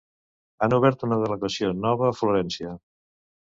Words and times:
Han 0.67 0.73
obert 0.77 1.05
una 1.07 1.19
delegació 1.25 1.69
nova 1.83 2.09
a 2.09 2.17
Florència. 2.23 2.75